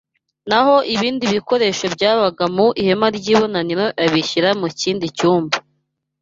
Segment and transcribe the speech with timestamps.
[0.49, 5.55] naho ibindi bikoresho byabaga mu ihema ry’ibonaniro abishyira mu kindi cyumba